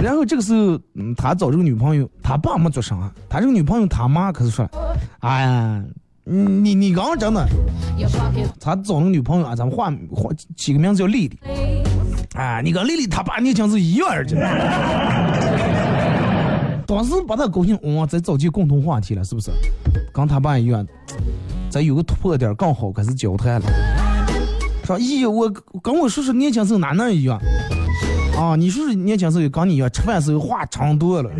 [0.00, 0.78] 然后这个时候，
[1.16, 4.68] 他找这个女朋友，他爸没做声啊，他这个女朋友他妈可是说，
[5.18, 5.82] 哎呀。
[6.24, 7.44] 你你刚刚真的，
[8.60, 11.36] 他找那个女朋友啊，咱们换换起个名字叫丽丽，
[12.36, 14.36] 哎，你跟丽丽他爸年轻时一样儿的，
[16.86, 19.50] 当时把他高兴，哇，再找起共同话题了，是不是？
[20.12, 20.86] 跟他爸一样，
[21.70, 23.66] 再有个突破点更好，开始交谈了。
[24.84, 27.40] 说，咦，我跟我叔叔年轻时候哪能一样？
[28.36, 31.30] 啊，你叔叔年轻时候跟你一样，吃饭时候话长多了。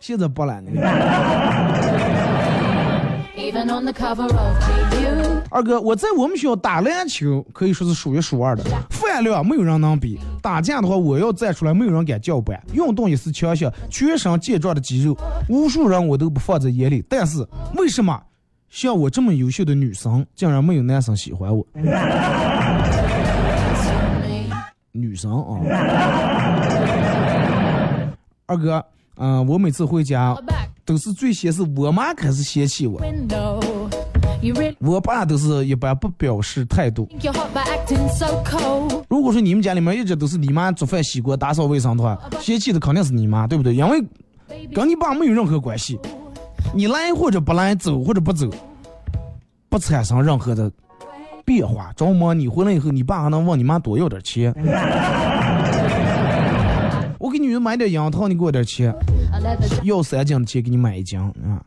[0.00, 0.70] 现在不了呢。
[5.50, 10.18] 二哥，我在我们学校打篮球可以说是数一数二的，饭量没有人能比。
[10.42, 12.62] 打架的话，我要站出来，没有人敢叫板。
[12.72, 15.16] 运动也是强项，全身健壮的肌肉，
[15.48, 17.02] 无数人我都不放在眼里。
[17.08, 17.46] 但是
[17.76, 18.20] 为什么
[18.68, 21.66] 像我这么优秀的女生，竟然没有男生喜欢我？
[24.92, 25.60] 女生啊，
[28.46, 28.84] 二哥。
[29.16, 30.36] 嗯，我每次回家
[30.84, 33.00] 都是最先是我妈开始嫌弃我，
[34.80, 37.08] 我爸都是一般不表示态度。
[39.08, 43.74] 如果说你们家里面一直都是你妈做饭、洗锅、打扫卫生的话，嫌弃的肯定是你妈，对不对？
[43.74, 44.04] 因为
[44.74, 45.98] 跟你爸没有任何关系，
[46.74, 48.50] 你来或者不来，走或者不走，
[49.70, 50.70] 不产生任何的
[51.46, 51.90] 变化。
[51.96, 54.52] 着么你回来以后，你爸还能问你妈多要点钱。
[57.24, 58.94] 我给女人买点樱桃，你给我点钱，
[59.82, 61.64] 要三斤的钱给你买一斤啊！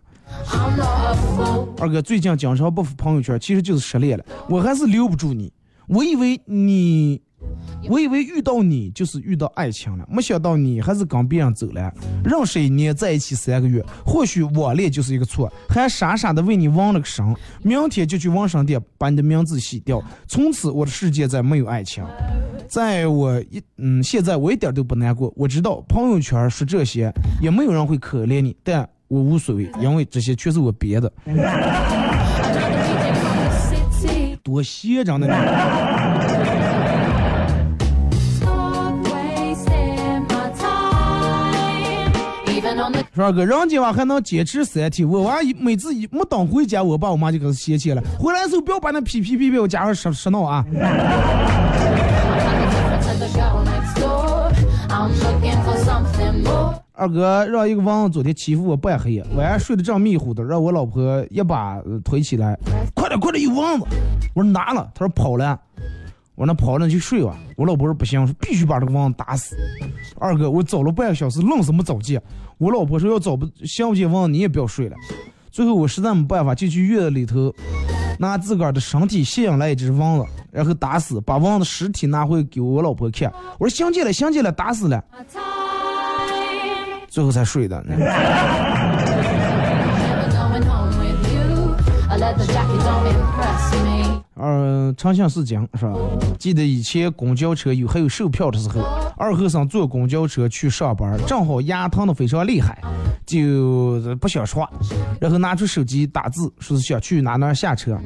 [1.80, 4.24] 二哥最近经常不发朋友圈，其实就是失恋了。
[4.48, 5.52] 我还是留不住你，
[5.88, 7.20] 我以为你。
[7.90, 11.92] 我以为遇到你就是遇到爱情了，没想到你还是跟别人走了。
[12.24, 17.36] 认识一年，在一起三个月，或许网恋就是一个错，还傻傻的为你忘了个神。
[17.64, 22.04] 明天就去纹身店把你的名字洗掉，从此我的世界再没有爱情。
[22.68, 25.34] 在我一嗯，现在我一点都不难过。
[25.36, 27.12] 我知道朋友圈说这些
[27.42, 31.12] 也没有人会可怜你，但我无所谓，因为这些全是我编的。
[34.44, 35.34] 多嚣张的你！
[43.14, 48.02] 说二哥，人家娃还能坚持三天，我娃每次一没等回家，我爸我妈就开始嫌弃了。
[48.20, 50.64] 回来的时候不要把那屁屁屁屁我家伙说说闹啊！
[56.98, 62.58] 二哥让一个王昨天欺负我半黑夜，晚上睡得正迷糊的，让我老婆一把推起来，
[62.96, 63.86] 快点快点有蚊子！
[64.34, 65.60] 我说拿了，他说跑了。
[66.34, 67.38] 我说那跑了去睡吧。
[67.56, 69.56] 我老婆说不行，说必须把这个王打死。
[70.20, 72.20] 二哥，我找了半个小时，愣是没找见。
[72.58, 74.96] 我老婆说要找不想不见王，你也不要睡了。
[75.52, 77.54] 最后我实在没办法，就去院子里头
[78.18, 83.32] 拿自个儿的身体吸引来一只王子，然后打死，把王的尸体拿回给我老婆看。
[83.60, 85.04] 我说想见了，想见了，打死了。
[87.18, 87.84] 最后才睡的。
[94.40, 95.96] 嗯，长相思讲是吧？
[96.38, 98.84] 记得以前公交车有还有售票的时候，
[99.18, 102.80] 二和尚坐公交车去上班，正好牙疼的非常厉害，
[103.26, 104.70] 就不想说话，
[105.20, 108.00] 然后拿出手机打字，说是想去哪哪下车，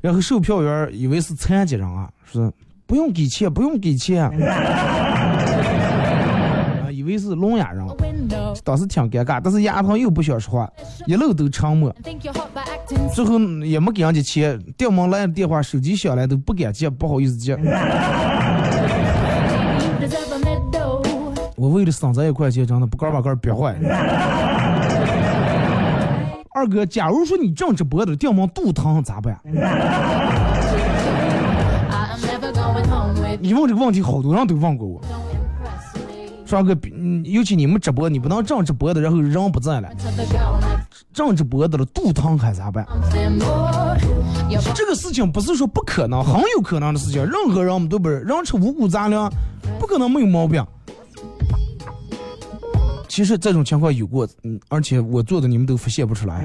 [0.00, 2.50] 然后售票员以为是残疾人啊，说
[2.86, 4.30] 不用给钱，不用给钱。
[7.12, 7.86] 啊，以为是聋哑人，
[8.64, 10.70] 当时挺尴尬，但是牙疼又不想说话，
[11.06, 11.94] 一路都沉默。
[13.14, 17.56] 最后也没给人家钱，电门来的电话，手机响来都不敢接，不好意思接。
[21.56, 23.76] 我为了省这一块钱，真的不干把干憋坏。
[26.54, 29.38] 二哥，假如说你正直播的电门肚疼咋办.
[33.40, 35.00] 你问这个问题，好多人都问过我。
[36.52, 36.76] 刷个，
[37.24, 39.88] 尤其你们直播，你不能正直播的，然后人不在了，
[41.10, 42.86] 正直播的了，肚疼还咋办？
[44.74, 47.24] 这个事情不是说不可能，很有可能的事情。
[47.24, 49.32] 任何人我们都不是人吃五谷杂粮，
[49.80, 50.62] 不可能没有毛病。
[53.08, 54.28] 其实这种情况有过，
[54.68, 56.44] 而且我做的你们都发现不出来。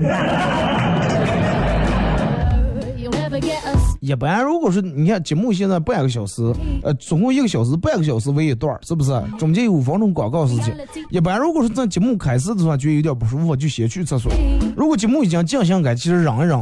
[4.08, 6.41] 一般如果说你看节目现在半个小时，
[6.82, 9.12] 呃，总共一个小时，半个小时为一段，是不是？
[9.38, 10.74] 中间有五分钟广告时间。
[11.10, 14.32] 一般如果说在节目开始的时候觉得有点不舒服，就先去厕所。
[14.78, 16.58] 如果节目已经进行开，其实忍一忍，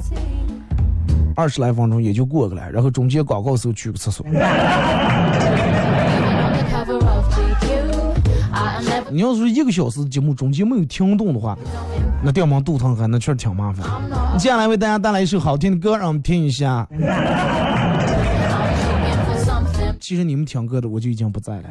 [1.36, 4.26] 二十来分钟也就过去了，然后中间广告时候去个厕所。
[9.16, 11.58] 你要是一个小时的节目中间没有听懂的话，
[12.22, 13.88] 那电门肚疼还那确实挺麻烦。
[14.38, 16.86] 接下来为大家带来一首好听的歌，让我们听一下。
[20.02, 21.64] 其实你们听歌的我就已经不在了。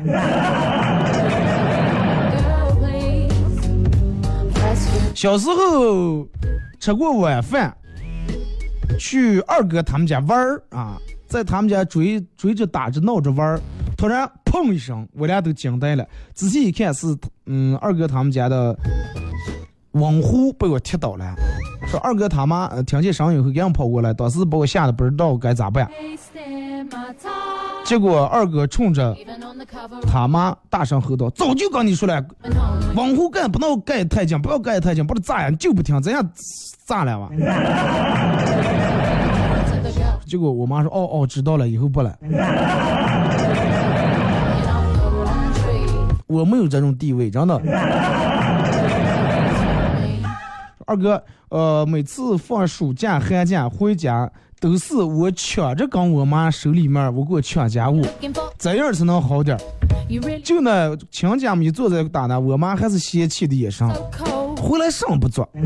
[5.14, 6.26] 小时候
[6.80, 7.76] 吃过晚饭，
[8.99, 10.97] 去二哥他们家玩儿啊，
[11.35, 13.61] 在他们家追追着打着闹着玩儿，
[13.97, 16.07] 突然砰一声，我俩都惊呆了。
[16.32, 17.09] 仔细一看是
[17.47, 18.72] 嗯二哥他们家的
[19.95, 21.35] 网壶被我踢倒了。
[21.89, 25.91] 说二哥他妈、听见声音以后赶紧跑过来，当时把我吓得不知道该咋办。
[27.85, 29.12] 结果二哥冲着
[30.03, 32.24] 他妈大声吼道：“早就跟你说了，
[32.95, 36.24] 网壶盖不能盖太紧，不要盖太紧，不是炸呀，你就不听，怎样
[36.87, 37.28] 炸了哇？”
[40.27, 42.16] 结果我妈说：“哦哦，知道了，以后不了。
[42.22, 42.39] You know
[44.93, 45.87] the wrong tree.
[46.27, 47.61] ”我没有这种地位，真的。
[50.87, 58.05] 二哥，呃，每次放暑假、寒假回家，都是我抢着跟我妈手里面我给我抢家务
[58.59, 59.61] 这样才能好点儿。
[60.43, 63.89] 就那亲家们一坐在打呢，我妈还是嫌弃的眼神，
[64.61, 65.49] 回来什么不做。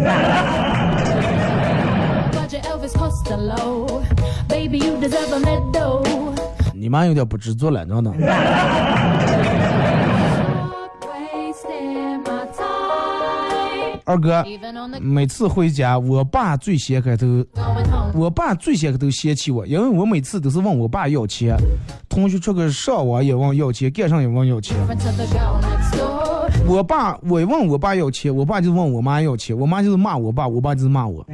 [6.75, 8.13] 你妈有点不知足了道吗
[14.05, 14.43] 二哥
[15.01, 17.27] 每次回家我爸最先开头
[18.15, 21.55] 我爸最先开头嫌弃我因为我每次都是问我爸要钱
[22.09, 24.77] 同学出去上网也问要钱街上也问要钱。
[26.67, 31.25] 我爸我问我爸要钱我爸就问我妈要钱我妈就是骂我爸我爸就是骂我。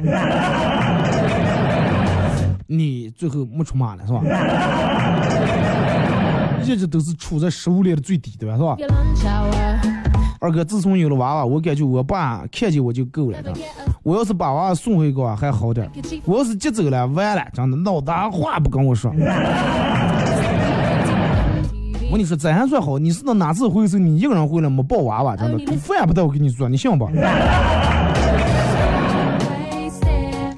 [2.67, 4.21] 你最后没出马了是吧？
[6.65, 8.75] 一直都是处在食物链的最底端是吧？
[10.39, 13.37] 二哥，自从有了娃娃，我感觉我爸看见我就够了。
[14.03, 15.89] 我要是把娃娃送回家还好点，
[16.25, 19.11] 我要是接走了，完了，真的老大话不跟我说。
[22.11, 27.09] 我跟你说，这还算好，你是那哪次回时候你一个人回来没抱娃娃，真的饭不带我跟你说，你信不？